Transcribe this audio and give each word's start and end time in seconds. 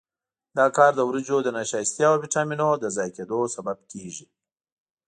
دا 0.57 0.65
کار 0.77 0.91
د 0.95 1.01
وریجو 1.09 1.37
د 1.43 1.49
نشایستې 1.59 2.01
او 2.09 2.13
ویټامینونو 2.23 2.79
د 2.79 2.85
ضایع 2.95 3.13
کېدو 3.17 3.39
سبب 3.55 3.77
کېږي. 3.91 4.25